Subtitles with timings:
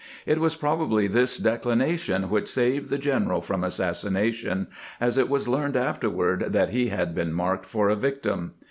[0.25, 4.65] It was probably this declination which saved the general from assassination,
[4.99, 8.55] as it was learned afterward that he had been marked for a victim.